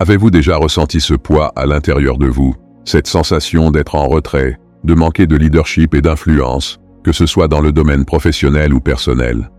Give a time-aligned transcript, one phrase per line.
[0.00, 4.94] Avez-vous déjà ressenti ce poids à l'intérieur de vous, cette sensation d'être en retrait, de
[4.94, 9.50] manquer de leadership et d'influence, que ce soit dans le domaine professionnel ou personnel?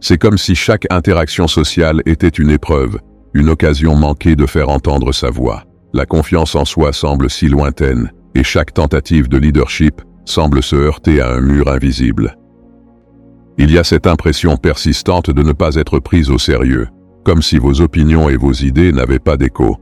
[0.00, 2.98] C'est comme si chaque interaction sociale était une épreuve,
[3.34, 5.64] une occasion manquée de faire entendre sa voix.
[5.92, 11.20] La confiance en soi semble si lointaine, et chaque tentative de leadership semble se heurter
[11.20, 12.36] à un mur invisible.
[13.58, 16.86] Il y a cette impression persistante de ne pas être prise au sérieux,
[17.24, 19.76] comme si vos opinions et vos idées n'avaient pas d'écho.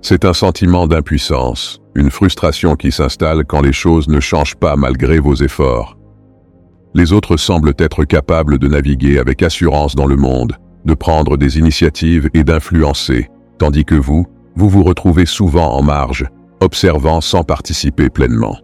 [0.00, 5.18] C'est un sentiment d'impuissance, une frustration qui s'installe quand les choses ne changent pas malgré
[5.20, 5.96] vos efforts.
[6.94, 11.58] Les autres semblent être capables de naviguer avec assurance dans le monde, de prendre des
[11.58, 14.26] initiatives et d'influencer, tandis que vous,
[14.56, 16.26] vous vous retrouvez souvent en marge,
[16.60, 18.56] observant sans participer pleinement.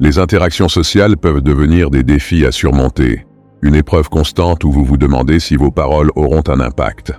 [0.00, 3.24] Les interactions sociales peuvent devenir des défis à surmonter,
[3.62, 7.12] une épreuve constante où vous vous demandez si vos paroles auront un impact.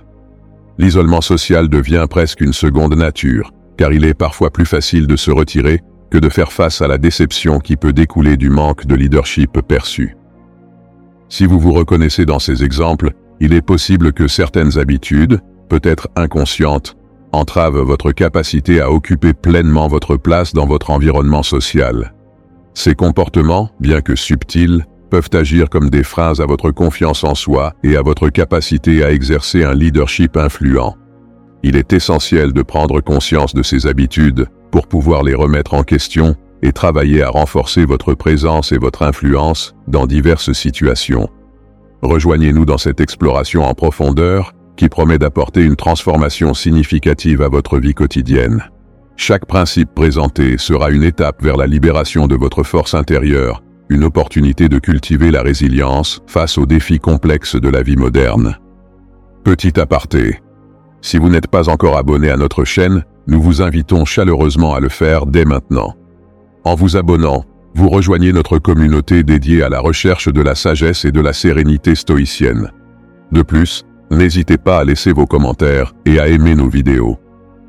[0.78, 5.30] L'isolement social devient presque une seconde nature, car il est parfois plus facile de se
[5.30, 9.60] retirer que de faire face à la déception qui peut découler du manque de leadership
[9.60, 10.16] perçu.
[11.28, 16.96] Si vous vous reconnaissez dans ces exemples, il est possible que certaines habitudes, peut-être inconscientes,
[17.32, 22.12] entravent votre capacité à occuper pleinement votre place dans votre environnement social.
[22.74, 27.74] Ces comportements, bien que subtils, peuvent agir comme des freins à votre confiance en soi
[27.84, 30.96] et à votre capacité à exercer un leadership influent.
[31.62, 36.34] Il est essentiel de prendre conscience de ces habitudes pour pouvoir les remettre en question
[36.62, 41.28] et travailler à renforcer votre présence et votre influence dans diverses situations.
[42.00, 47.92] Rejoignez-nous dans cette exploration en profondeur qui promet d'apporter une transformation significative à votre vie
[47.92, 48.64] quotidienne.
[49.16, 54.68] Chaque principe présenté sera une étape vers la libération de votre force intérieure, une opportunité
[54.68, 58.58] de cultiver la résilience face aux défis complexes de la vie moderne.
[59.44, 60.40] Petit aparté.
[61.02, 64.88] Si vous n'êtes pas encore abonné à notre chaîne, nous vous invitons chaleureusement à le
[64.88, 65.94] faire dès maintenant.
[66.64, 67.44] En vous abonnant,
[67.74, 71.94] vous rejoignez notre communauté dédiée à la recherche de la sagesse et de la sérénité
[71.94, 72.70] stoïcienne.
[73.30, 77.18] De plus, n'hésitez pas à laisser vos commentaires et à aimer nos vidéos.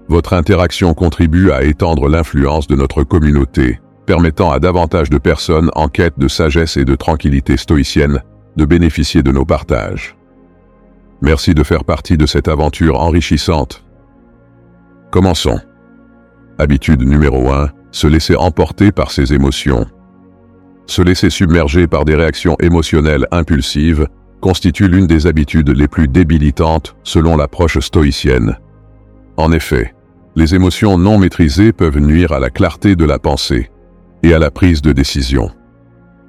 [0.09, 5.87] Votre interaction contribue à étendre l'influence de notre communauté, permettant à davantage de personnes en
[5.87, 8.21] quête de sagesse et de tranquillité stoïcienne
[8.55, 10.15] de bénéficier de nos partages.
[11.21, 13.83] Merci de faire partie de cette aventure enrichissante.
[15.11, 15.59] Commençons.
[16.59, 17.69] Habitude numéro 1.
[17.91, 19.85] Se laisser emporter par ses émotions.
[20.85, 24.07] Se laisser submerger par des réactions émotionnelles impulsives
[24.41, 28.57] constitue l'une des habitudes les plus débilitantes selon l'approche stoïcienne.
[29.37, 29.95] En effet,
[30.35, 33.69] les émotions non maîtrisées peuvent nuire à la clarté de la pensée
[34.23, 35.51] et à la prise de décision.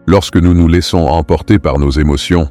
[0.06, 2.48] Lorsque nous nous laissons emporter par nos émotions,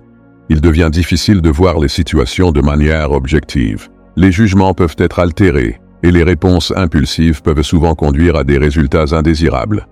[0.49, 3.89] il devient difficile de voir les situations de manière objective.
[4.15, 9.15] Les jugements peuvent être altérés et les réponses impulsives peuvent souvent conduire à des résultats
[9.15, 9.87] indésirables.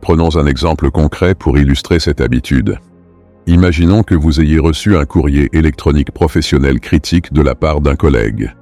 [0.00, 2.78] Prenons un exemple concret pour illustrer cette habitude.
[3.46, 8.54] Imaginons que vous ayez reçu un courrier électronique professionnel critique de la part d'un collègue.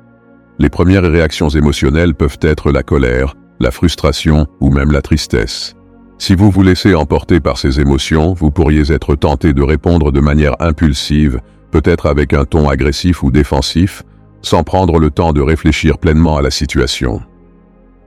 [0.59, 5.78] Les premières réactions émotionnelles peuvent être la colère, la frustration ou même la tristesse.
[6.19, 10.21] Si vous vous laissez emporter par ces émotions, vous pourriez être tenté de répondre de
[10.21, 11.41] manière impulsive,
[11.71, 14.03] peut-être avec un ton agressif ou défensif,
[14.43, 17.21] sans prendre le temps de réfléchir pleinement à la situation.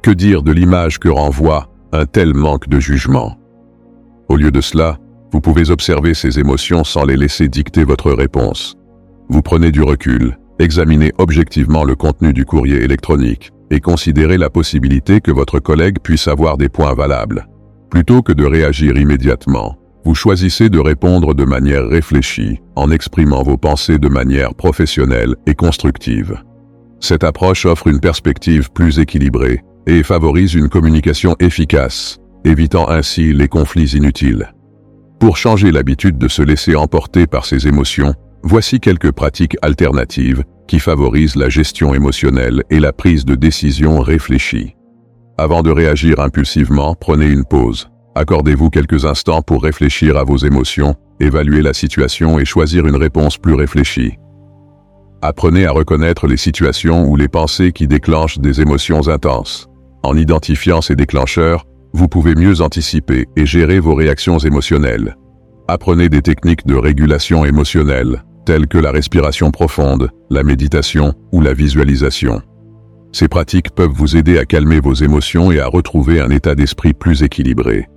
[0.02, 3.38] Que dire de l'image que renvoie un tel manque de jugement?
[4.28, 4.98] Au lieu de cela,
[5.32, 8.76] vous pouvez observer ces émotions sans les laisser dicter votre réponse.
[9.30, 15.22] Vous prenez du recul, examinez objectivement le contenu du courrier électronique et considérez la possibilité
[15.22, 17.48] que votre collègue puisse avoir des points valables.
[17.92, 23.58] Plutôt que de réagir immédiatement, vous choisissez de répondre de manière réfléchie, en exprimant vos
[23.58, 26.42] pensées de manière professionnelle et constructive.
[27.02, 33.50] Cette approche offre une perspective plus équilibrée et favorise une communication efficace, évitant ainsi les
[33.50, 34.54] conflits inutiles.
[35.20, 40.80] Pour changer l'habitude de se laisser emporter par ses émotions, voici quelques pratiques alternatives qui
[40.80, 44.76] favorisent la gestion émotionnelle et la prise de décision réfléchie.
[45.42, 47.90] Avant de réagir impulsivement, prenez une pause.
[48.14, 53.40] Accordez-vous quelques instants pour réfléchir à vos émotions, évaluer la situation et choisir une réponse
[53.40, 54.20] plus réfléchie.
[55.24, 59.68] Apprenez à reconnaître les situations ou les pensées qui déclenchent des émotions intenses.
[60.04, 65.18] En identifiant ces déclencheurs, vous pouvez mieux anticiper et gérer vos réactions émotionnelles.
[65.68, 71.56] Apprenez des techniques de régulation émotionnelle, telles que la respiration profonde, la méditation ou la
[71.56, 72.44] visualisation.
[73.12, 76.94] Ces pratiques peuvent vous aider à calmer vos émotions et à retrouver un état d'esprit
[76.94, 77.88] plus équilibré.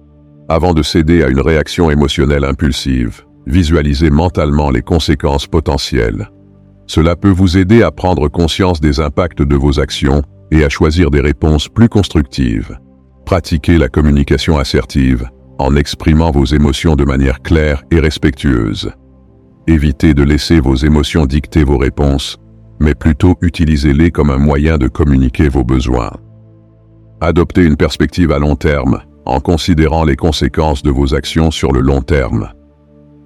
[0.49, 6.31] Avant de céder à une réaction émotionnelle impulsive, visualisez mentalement les conséquences potentielles.
[6.87, 11.11] Cela peut vous aider à prendre conscience des impacts de vos actions et à choisir
[11.11, 12.79] des réponses plus constructives.
[13.25, 15.29] Pratiquez la communication assertive
[15.59, 18.93] en exprimant vos émotions de manière claire et respectueuse.
[19.67, 22.37] Évitez de laisser vos émotions dicter vos réponses,
[22.85, 26.13] mais plutôt utilisez-les comme un moyen de communiquer vos besoins.
[27.21, 31.81] Adoptez une perspective à long terme en considérant les conséquences de vos actions sur le
[31.81, 32.51] long terme.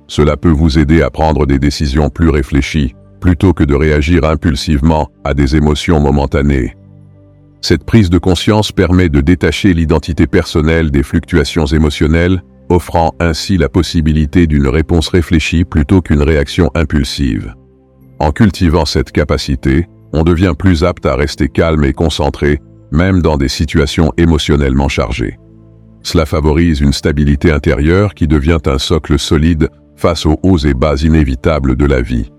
[0.07, 5.09] Cela peut vous aider à prendre des décisions plus réfléchies plutôt que de réagir impulsivement
[5.25, 6.77] à des émotions momentanées.
[7.61, 13.69] Cette prise de conscience permet de détacher l'identité personnelle des fluctuations émotionnelles, offrant ainsi la
[13.69, 17.55] possibilité d'une réponse réfléchie plutôt qu'une réaction impulsive.
[18.21, 22.61] En cultivant cette capacité, on devient plus apte à rester calme et concentré,
[22.91, 25.39] même dans des situations émotionnellement chargées.
[26.03, 30.97] Cela favorise une stabilité intérieure qui devient un socle solide face aux hauts et bas
[30.97, 32.31] inévitables de la vie.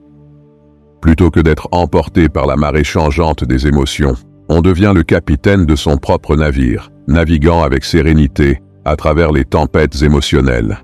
[1.01, 4.15] Plutôt que d'être emporté par la marée changeante des émotions,
[4.49, 10.01] on devient le capitaine de son propre navire, naviguant avec sérénité à travers les tempêtes
[10.01, 10.79] émotionnelles.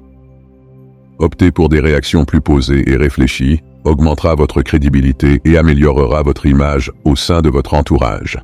[1.18, 6.92] Optez pour des réactions plus posées et réfléchies, augmentera votre crédibilité et améliorera votre image
[7.06, 8.40] au sein de votre entourage.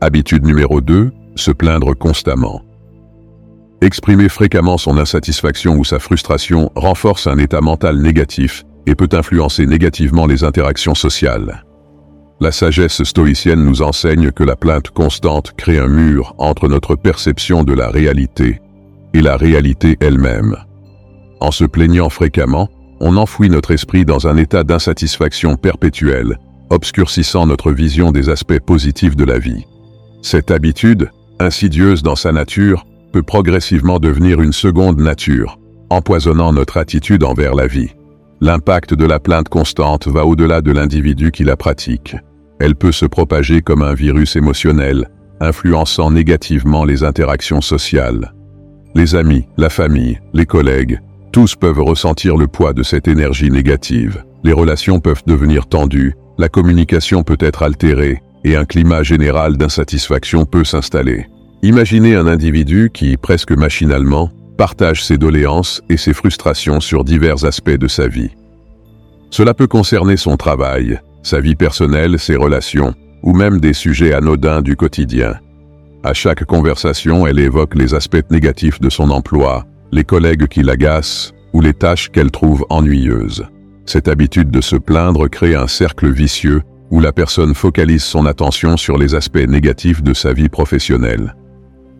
[0.00, 2.62] Habitude numéro 2, se plaindre constamment.
[3.80, 9.66] Exprimer fréquemment son insatisfaction ou sa frustration renforce un état mental négatif et peut influencer
[9.66, 11.64] négativement les interactions sociales.
[12.40, 17.62] La sagesse stoïcienne nous enseigne que la plainte constante crée un mur entre notre perception
[17.62, 18.60] de la réalité
[19.14, 20.56] et la réalité elle-même.
[21.40, 22.68] En se plaignant fréquemment,
[23.02, 26.38] on enfouit notre esprit dans un état d'insatisfaction perpétuelle,
[26.70, 29.66] obscurcissant notre vision des aspects positifs de la vie.
[30.22, 35.58] Cette habitude, insidieuse dans sa nature, peut progressivement devenir une seconde nature,
[35.90, 37.90] empoisonnant notre attitude envers la vie.
[38.40, 42.16] L'impact de la plainte constante va au-delà de l'individu qui la pratique
[42.62, 45.10] elle peut se propager comme un virus émotionnel,
[45.40, 48.32] influençant négativement les interactions sociales.
[48.94, 51.00] Les amis, la famille, les collègues,
[51.32, 54.22] tous peuvent ressentir le poids de cette énergie négative.
[54.44, 60.44] Les relations peuvent devenir tendues, la communication peut être altérée, et un climat général d'insatisfaction
[60.44, 61.26] peut s'installer.
[61.62, 67.70] Imaginez un individu qui, presque machinalement, partage ses doléances et ses frustrations sur divers aspects
[67.70, 68.30] de sa vie.
[69.30, 74.60] Cela peut concerner son travail, sa vie personnelle, ses relations, ou même des sujets anodins
[74.60, 75.34] du quotidien.
[76.04, 81.32] À chaque conversation, elle évoque les aspects négatifs de son emploi, les collègues qui l'agacent,
[81.52, 83.44] ou les tâches qu'elle trouve ennuyeuses.
[83.84, 88.76] Cette habitude de se plaindre crée un cercle vicieux où la personne focalise son attention
[88.76, 91.34] sur les aspects négatifs de sa vie professionnelle.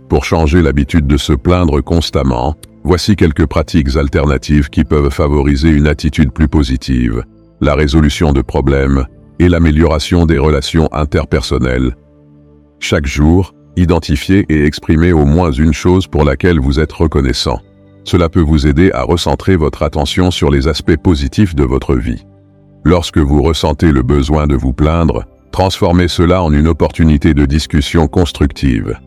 [0.09, 5.87] Pour changer l'habitude de se plaindre constamment, voici quelques pratiques alternatives qui peuvent favoriser une
[5.87, 7.25] attitude plus positive,
[7.61, 9.06] la résolution de problèmes
[9.38, 11.97] et l'amélioration des relations interpersonnelles.
[12.81, 17.61] Chaque jour, identifiez et exprimez au moins une chose pour laquelle vous êtes reconnaissant.
[18.04, 22.25] Cela peut vous aider à recentrer votre attention sur les aspects positifs de votre vie.
[22.84, 28.08] Lorsque vous ressentez le besoin de vous plaindre, transformez cela en une opportunité de discussion
[28.08, 28.99] constructive.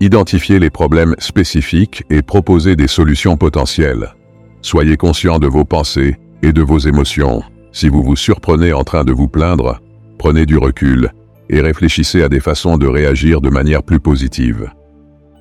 [0.00, 4.12] Identifiez les problèmes spécifiques et proposez des solutions potentielles.
[4.60, 7.42] Soyez conscient de vos pensées et de vos émotions.
[7.72, 9.80] Si vous vous surprenez en train de vous plaindre,
[10.18, 11.10] prenez du recul
[11.48, 14.70] et réfléchissez à des façons de réagir de manière plus positive.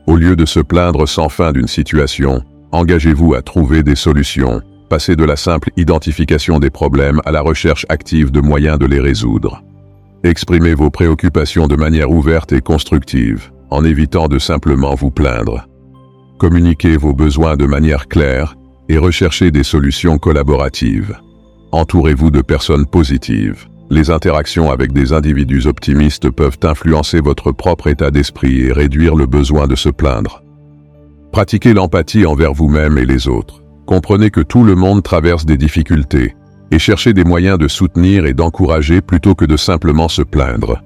[0.08, 5.16] Au lieu de se plaindre sans fin d'une situation, engagez-vous à trouver des solutions, passez
[5.16, 9.64] de la simple identification des problèmes à la recherche active de moyens de les résoudre.
[10.24, 15.68] Exprimez vos préoccupations de manière ouverte et constructive, en évitant de simplement vous plaindre.
[16.38, 18.56] Communiquez vos besoins de manière claire
[18.90, 21.18] et recherchez des solutions collaboratives.
[21.72, 23.68] Entourez-vous de personnes positives.
[23.90, 29.26] Les interactions avec des individus optimistes peuvent influencer votre propre état d'esprit et réduire le
[29.26, 30.44] besoin de se plaindre.
[31.32, 33.64] Pratiquez l'empathie envers vous-même et les autres.
[33.86, 36.36] Comprenez que tout le monde traverse des difficultés
[36.72, 40.82] et cherchez des moyens de soutenir et d'encourager plutôt que de simplement se plaindre.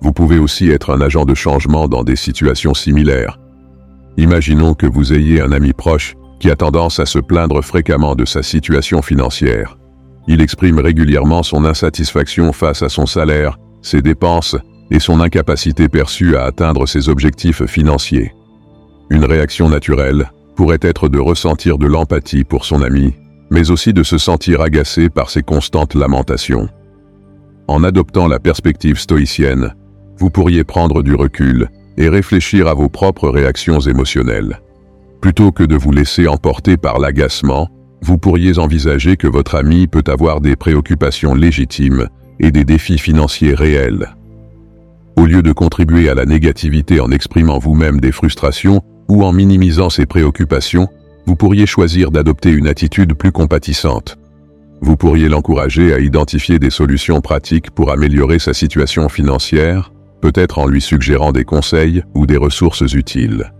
[0.00, 3.38] Vous pouvez aussi être un agent de changement dans des situations similaires.
[4.16, 8.24] Imaginons que vous ayez un ami proche qui a tendance à se plaindre fréquemment de
[8.24, 9.76] sa situation financière.
[10.26, 14.56] Il exprime régulièrement son insatisfaction face à son salaire, ses dépenses
[14.90, 18.32] et son incapacité perçue à atteindre ses objectifs financiers.
[19.10, 23.14] Une réaction naturelle pourrait être de ressentir de l'empathie pour son ami,
[23.50, 26.68] mais aussi de se sentir agacé par ses constantes lamentations.
[27.66, 29.74] En adoptant la perspective stoïcienne,
[30.18, 34.60] vous pourriez prendre du recul et réfléchir à vos propres réactions émotionnelles.
[35.20, 37.68] Plutôt que de vous laisser emporter par l'agacement,
[38.02, 42.06] vous pourriez envisager que votre ami peut avoir des préoccupations légitimes
[42.38, 44.14] et des défis financiers réels.
[45.16, 49.90] Au lieu de contribuer à la négativité en exprimant vous-même des frustrations ou en minimisant
[49.90, 50.88] ses préoccupations,
[51.26, 54.16] vous pourriez choisir d'adopter une attitude plus compatissante.
[54.80, 60.66] Vous pourriez l'encourager à identifier des solutions pratiques pour améliorer sa situation financière, peut-être en
[60.66, 63.52] lui suggérant des conseils ou des ressources utiles.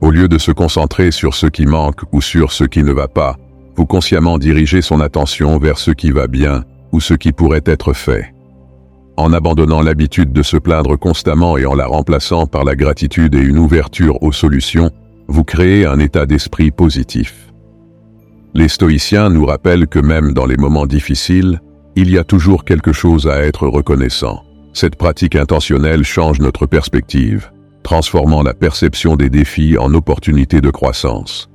[0.00, 3.08] Au lieu de se concentrer sur ce qui manque ou sur ce qui ne va
[3.08, 3.36] pas,
[3.76, 7.92] vous consciemment dirigez son attention vers ce qui va bien ou ce qui pourrait être
[7.92, 8.35] fait.
[9.16, 13.40] En abandonnant l'habitude de se plaindre constamment et en la remplaçant par la gratitude et
[13.40, 14.90] une ouverture aux solutions,
[15.26, 17.52] vous créez un état d'esprit positif.
[18.54, 21.60] Les stoïciens nous rappellent que même dans les moments difficiles,
[21.94, 24.42] il y a toujours quelque chose à être reconnaissant.
[24.74, 27.50] Cette pratique intentionnelle change notre perspective,
[27.82, 31.48] transformant la perception des défis en opportunités de croissance.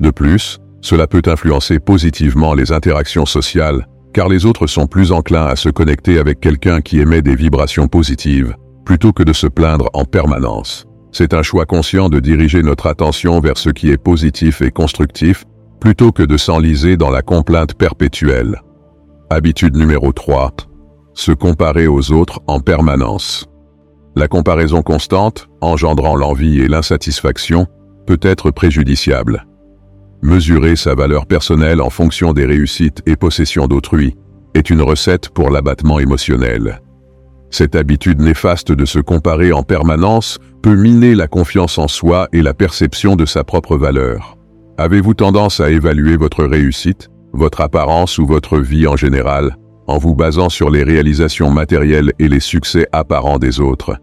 [0.00, 5.46] De plus, cela peut influencer positivement les interactions sociales, car les autres sont plus enclins
[5.46, 8.56] à se connecter avec quelqu'un qui émet des vibrations positives,
[8.86, 10.86] plutôt que de se plaindre en permanence.
[11.10, 15.44] C'est un choix conscient de diriger notre attention vers ce qui est positif et constructif,
[15.80, 18.62] plutôt que de s'enliser dans la complainte perpétuelle.
[19.30, 20.52] Habitude numéro 3.
[21.14, 23.46] Se comparer aux autres en permanence.
[24.16, 27.66] La comparaison constante, engendrant l'envie et l'insatisfaction,
[28.06, 29.44] peut être préjudiciable.
[30.24, 34.16] Mesurer sa valeur personnelle en fonction des réussites et possessions d'autrui
[34.54, 36.80] est une recette pour l'abattement émotionnel.
[37.50, 42.40] Cette habitude néfaste de se comparer en permanence peut miner la confiance en soi et
[42.40, 44.38] la perception de sa propre valeur.
[44.78, 50.14] Avez-vous tendance à évaluer votre réussite, votre apparence ou votre vie en général en vous
[50.14, 53.98] basant sur les réalisations matérielles et les succès apparents des autres?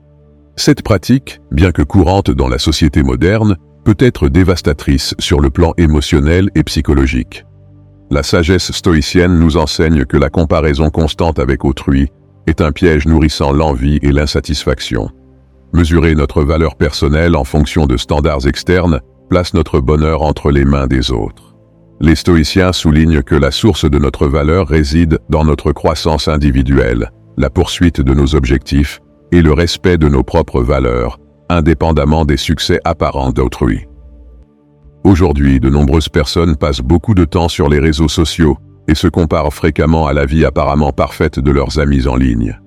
[0.56, 5.74] Cette pratique, bien que courante dans la société moderne, peut être dévastatrice sur le plan
[5.78, 7.46] émotionnel et psychologique.
[8.10, 12.10] La sagesse stoïcienne nous enseigne que la comparaison constante avec autrui
[12.48, 15.10] est un piège nourrissant l'envie et l'insatisfaction.
[15.74, 20.88] Mesurer notre valeur personnelle en fonction de standards externes place notre bonheur entre les mains
[20.88, 21.56] des autres.
[22.02, 27.50] Les stoïciens soulignent que la source de notre valeur réside dans notre croissance individuelle, la
[27.50, 29.00] poursuite de nos objectifs
[29.32, 31.21] et le respect de nos propres valeurs,
[31.58, 33.86] indépendamment des succès apparents d'autrui.
[35.04, 39.54] Aujourd'hui, de nombreuses personnes passent beaucoup de temps sur les réseaux sociaux et se comparent
[39.54, 42.60] fréquemment à la vie apparemment parfaite de leurs amis en ligne.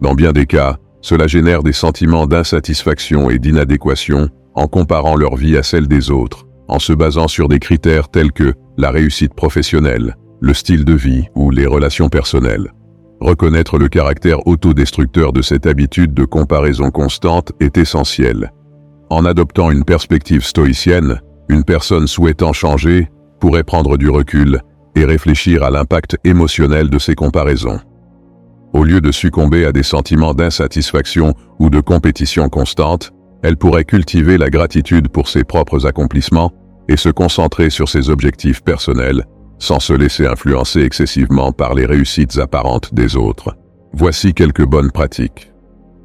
[0.00, 5.56] Dans bien des cas, cela génère des sentiments d'insatisfaction et d'inadéquation en comparant leur vie
[5.56, 10.16] à celle des autres, en se basant sur des critères tels que la réussite professionnelle,
[10.40, 12.72] le style de vie ou les relations personnelles.
[13.22, 18.52] Reconnaître le caractère autodestructeur de cette habitude de comparaison constante est essentiel.
[19.10, 24.60] En adoptant une perspective stoïcienne, une personne souhaitant changer pourrait prendre du recul
[24.96, 27.78] et réfléchir à l'impact émotionnel de ces comparaisons.
[28.72, 33.12] Au lieu de succomber à des sentiments d'insatisfaction ou de compétition constante,
[33.44, 36.50] elle pourrait cultiver la gratitude pour ses propres accomplissements
[36.88, 39.26] et se concentrer sur ses objectifs personnels
[39.62, 43.56] sans se laisser influencer excessivement par les réussites apparentes des autres.
[43.92, 45.52] Voici quelques bonnes pratiques.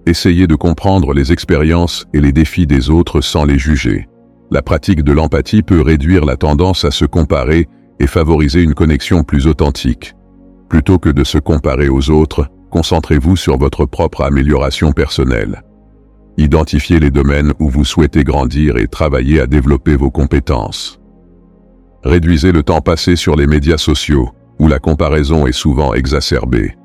[0.06, 4.08] Essayez de comprendre les expériences et les défis des autres sans les juger.
[4.52, 7.68] La pratique de l'empathie peut réduire la tendance à se comparer
[8.00, 10.14] et favoriser une connexion plus authentique.
[10.70, 15.64] Plutôt que de se comparer aux autres, concentrez-vous sur votre propre amélioration personnelle.
[16.38, 21.00] Identifiez les domaines où vous souhaitez grandir et travailler à développer vos compétences.
[22.08, 26.78] Réduisez le temps passé sur les médias sociaux, où la comparaison est souvent exacerbée.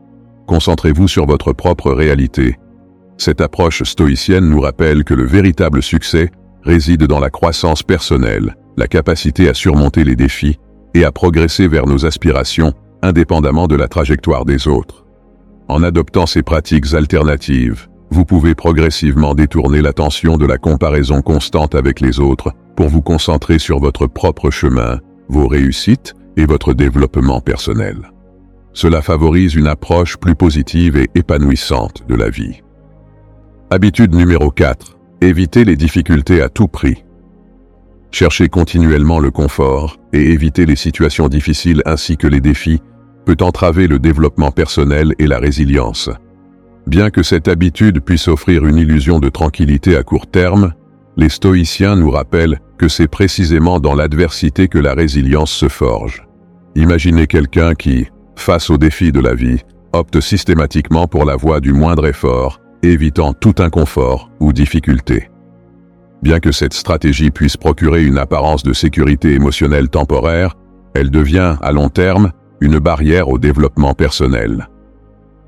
[0.48, 2.58] Concentrez-vous sur votre propre réalité.
[3.18, 6.32] Cette approche stoïcienne nous rappelle que le véritable succès
[6.64, 10.58] réside dans la croissance personnelle, la capacité à surmonter les défis
[10.92, 15.06] et à progresser vers nos aspirations, indépendamment de la trajectoire des autres.
[15.68, 22.00] En adoptant ces pratiques alternatives, vous pouvez progressivement détourner l'attention de la comparaison constante avec
[22.00, 24.98] les autres pour vous concentrer sur votre propre chemin,
[25.28, 28.10] vos réussites et votre développement personnel.
[28.72, 32.62] Cela favorise une approche plus positive et épanouissante de la vie.
[33.70, 34.98] Habitude numéro 4.
[35.20, 37.04] Éviter les difficultés à tout prix.
[38.10, 42.82] Chercher continuellement le confort et éviter les situations difficiles ainsi que les défis
[43.24, 46.10] peut entraver le développement personnel et la résilience.
[46.86, 50.74] Bien que cette habitude puisse offrir une illusion de tranquillité à court terme,
[51.16, 56.26] les stoïciens nous rappellent que c'est précisément dans l'adversité que la résilience se forge.
[56.74, 59.60] Imaginez quelqu'un qui, face aux défis de la vie,
[59.92, 65.28] opte systématiquement pour la voie du moindre effort, évitant tout inconfort ou difficulté.
[66.22, 70.56] Bien que cette stratégie puisse procurer une apparence de sécurité émotionnelle temporaire,
[70.94, 74.68] elle devient, à long terme, une barrière au développement personnel.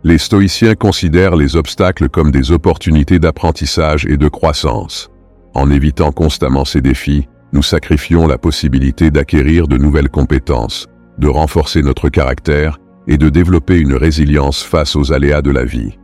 [0.03, 5.11] Les stoïciens considèrent les obstacles comme des opportunités d'apprentissage et de croissance.
[5.55, 11.83] En évitant constamment ces défis, nous sacrifions la possibilité d'acquérir de nouvelles compétences, de renforcer
[11.83, 15.97] notre caractère et de développer une résilience face aux aléas de la vie.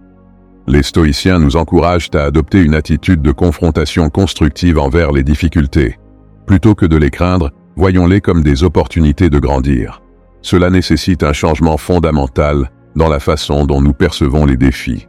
[0.69, 5.99] Les stoïciens nous encouragent à adopter une attitude de confrontation constructive envers les difficultés.
[6.47, 10.01] Plutôt que de les craindre, voyons-les comme des opportunités de grandir.
[10.43, 15.09] Cela nécessite un changement fondamental dans la façon dont nous percevons les défis.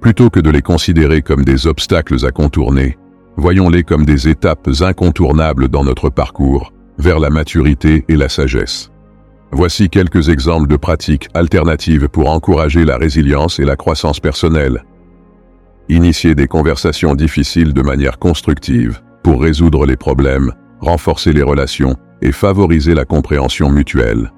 [0.00, 2.98] Plutôt que de les considérer comme des obstacles à contourner,
[3.36, 8.90] voyons-les comme des étapes incontournables dans notre parcours vers la maturité et la sagesse.
[9.50, 14.84] Voici quelques exemples de pratiques alternatives pour encourager la résilience et la croissance personnelle.
[15.88, 22.32] Initier des conversations difficiles de manière constructive pour résoudre les problèmes, renforcer les relations et
[22.32, 24.32] favoriser la compréhension mutuelle.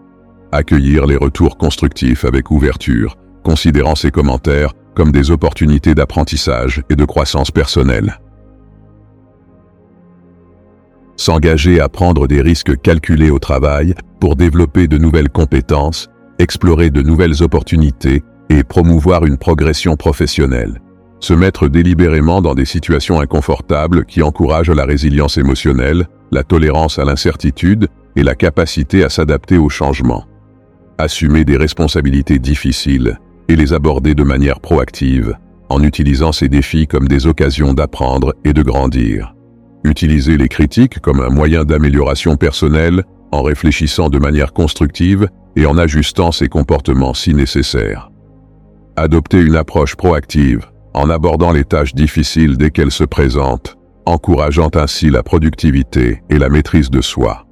[0.51, 7.05] Accueillir les retours constructifs avec ouverture, considérant ces commentaires comme des opportunités d'apprentissage et de
[7.05, 8.19] croissance personnelle.
[11.17, 17.03] S'engager à prendre des risques calculés au travail pour développer de nouvelles compétences, explorer de
[17.03, 20.81] nouvelles opportunités et promouvoir une progression professionnelle.
[21.21, 27.05] Se mettre délibérément dans des situations inconfortables qui encouragent la résilience émotionnelle, la tolérance à
[27.05, 30.27] l'incertitude et la capacité à s'adapter au changement.
[30.99, 33.19] Assumer des responsabilités difficiles
[33.49, 35.37] et les aborder de manière proactive,
[35.69, 39.34] en utilisant ces défis comme des occasions d'apprendre et de grandir.
[39.85, 45.77] Utiliser les critiques comme un moyen d'amélioration personnelle en réfléchissant de manière constructive et en
[45.77, 48.11] ajustant ses comportements si nécessaire.
[48.97, 53.77] Adopter une approche proactive en abordant les tâches difficiles dès qu'elles se présentent,
[54.07, 57.47] encourageant ainsi la productivité et la maîtrise de soi.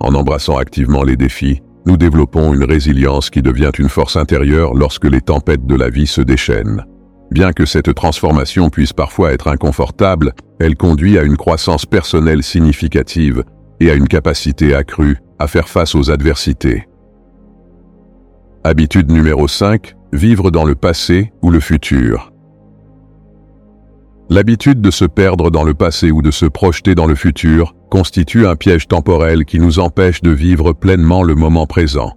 [0.00, 5.04] En embrassant activement les défis, nous développons une résilience qui devient une force intérieure lorsque
[5.04, 6.84] les tempêtes de la vie se déchaînent.
[7.30, 13.42] Bien que cette transformation puisse parfois être inconfortable, elle conduit à une croissance personnelle significative
[13.80, 16.88] et à une capacité accrue à faire face aux adversités.
[18.64, 19.94] Habitude numéro 5.
[20.12, 22.32] Vivre dans le passé ou le futur.
[24.28, 28.46] L'habitude de se perdre dans le passé ou de se projeter dans le futur constitue
[28.46, 32.12] un piège temporel qui nous empêche de vivre pleinement le moment présent.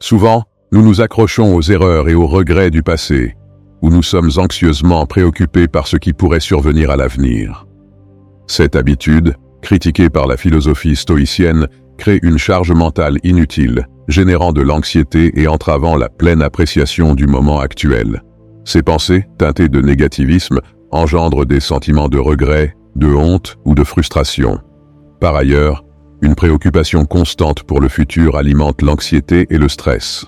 [0.00, 3.36] Souvent, nous nous accrochons aux erreurs et aux regrets du passé,
[3.82, 7.66] où nous sommes anxieusement préoccupés par ce qui pourrait survenir à l'avenir.
[8.46, 15.40] Cette habitude, critiquée par la philosophie stoïcienne, crée une charge mentale inutile, générant de l'anxiété
[15.40, 18.22] et entravant la pleine appréciation du moment actuel.
[18.64, 24.58] Ces pensées, teintées de négativisme, engendrent des sentiments de regret, de honte ou de frustration.
[25.20, 25.84] Par ailleurs,
[26.22, 30.26] une préoccupation constante pour le futur alimente l'anxiété et le stress.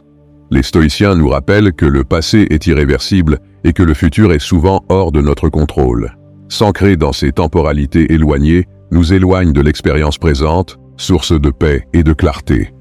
[0.52, 4.84] Les stoïciens nous rappellent que le passé est irréversible et que le futur est souvent
[4.90, 6.14] hors de notre contrôle.
[6.50, 12.12] S'ancrer dans ces temporalités éloignées nous éloigne de l'expérience présente, source de paix et de
[12.12, 12.74] clarté.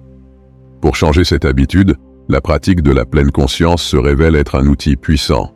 [0.81, 1.95] Pour changer cette habitude,
[2.27, 5.55] la pratique de la pleine conscience se révèle être un outil puissant.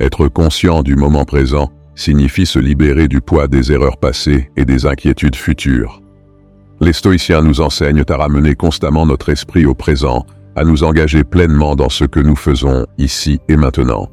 [0.00, 4.84] Être conscient du moment présent signifie se libérer du poids des erreurs passées et des
[4.84, 6.02] inquiétudes futures.
[6.80, 11.76] Les stoïciens nous enseignent à ramener constamment notre esprit au présent à nous engager pleinement
[11.76, 14.08] dans ce que nous faisons ici et maintenant.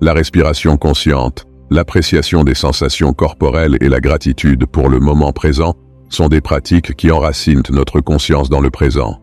[0.00, 5.74] La respiration consciente, l'appréciation des sensations corporelles et la gratitude pour le moment présent
[6.08, 9.20] sont des pratiques qui enracinent notre conscience dans le présent.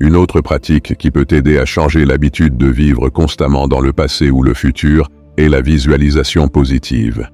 [0.00, 4.30] Une autre pratique qui peut aider à changer l'habitude de vivre constamment dans le passé
[4.30, 7.28] ou le futur est la visualisation positive.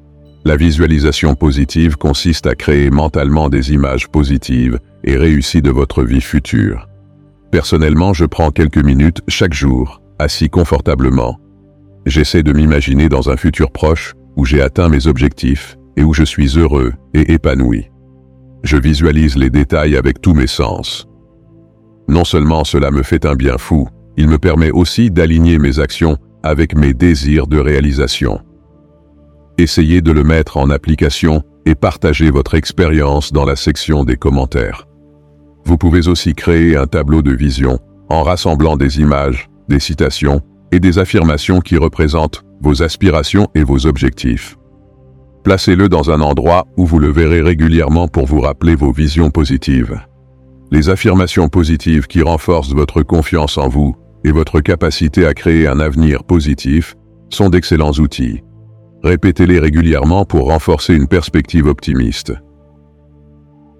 [0.46, 6.20] La visualisation positive consiste à créer mentalement des images positives et réussies de votre vie
[6.20, 6.88] future.
[7.54, 11.38] Personnellement, je prends quelques minutes chaque jour, assis confortablement.
[12.04, 16.24] J'essaie de m'imaginer dans un futur proche où j'ai atteint mes objectifs et où je
[16.24, 17.92] suis heureux et épanoui.
[18.64, 21.06] Je visualise les détails avec tous mes sens.
[22.08, 23.86] Non seulement cela me fait un bien fou,
[24.16, 28.40] il me permet aussi d'aligner mes actions avec mes désirs de réalisation.
[29.58, 34.88] Essayez de le mettre en application et partagez votre expérience dans la section des commentaires.
[35.64, 40.40] Vous pouvez aussi créer un tableau de vision en rassemblant des images, des citations
[40.72, 44.56] et des affirmations qui représentent vos aspirations et vos objectifs.
[45.42, 50.00] Placez-le dans un endroit où vous le verrez régulièrement pour vous rappeler vos visions positives.
[50.70, 55.80] Les affirmations positives qui renforcent votre confiance en vous et votre capacité à créer un
[55.80, 56.94] avenir positif
[57.28, 58.42] sont d'excellents outils.
[59.02, 62.32] Répétez-les régulièrement pour renforcer une perspective optimiste.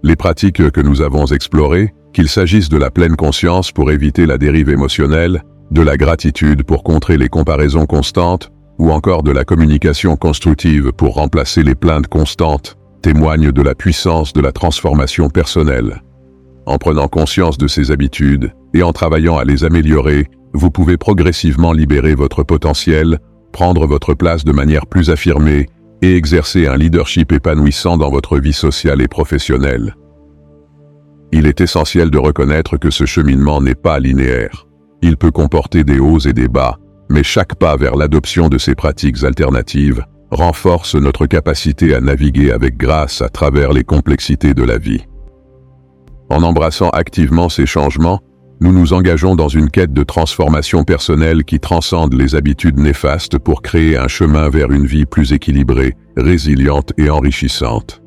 [0.07, 4.37] Les pratiques que nous avons explorées, qu'il s'agisse de la pleine conscience pour éviter la
[4.37, 10.15] dérive émotionnelle, de la gratitude pour contrer les comparaisons constantes, ou encore de la communication
[10.17, 16.03] constructive pour remplacer les plaintes constantes, témoignent de la puissance de la transformation personnelle.
[16.67, 21.73] En prenant conscience de ces habitudes et en travaillant à les améliorer, vous pouvez progressivement
[21.73, 23.21] libérer votre potentiel,
[23.53, 25.71] prendre votre place de manière plus affirmée
[26.05, 29.95] et exercer un leadership épanouissant dans votre vie sociale et professionnelle.
[31.33, 34.67] Il est essentiel de reconnaître que ce cheminement n'est pas linéaire.
[35.01, 38.75] Il peut comporter des hauts et des bas, mais chaque pas vers l'adoption de ces
[38.75, 44.77] pratiques alternatives renforce notre capacité à naviguer avec grâce à travers les complexités de la
[44.77, 45.05] vie.
[46.29, 48.21] En embrassant activement ces changements,
[48.65, 53.61] nous nous engageons dans une quête de transformation personnelle qui transcende les habitudes néfastes pour
[53.61, 58.01] créer un chemin vers une vie plus équilibrée, résiliente et enrichissante.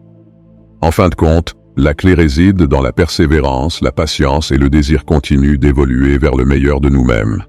[0.82, 5.06] En fin de compte, la clé réside dans la persévérance, la patience et le désir
[5.06, 7.44] continu d'évoluer vers le meilleur de nous-mêmes.